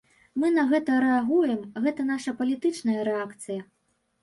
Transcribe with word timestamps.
Мы 0.43 0.47
на 0.53 0.63
гэта 0.71 0.95
рэагуем, 1.05 1.61
гэта 1.85 2.07
наша 2.11 2.35
палітычная 2.41 2.99
рэакцыя. 3.13 3.61